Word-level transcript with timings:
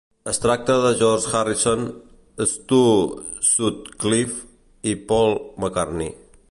Es 0.31 0.37
tracta 0.43 0.77
de 0.83 0.93
George 1.01 1.33
Harrison, 1.39 1.83
Stu 2.53 2.81
Sutcliffe 3.51 4.93
i 4.95 4.99
Paul 5.13 5.35
McCartney. 5.37 6.17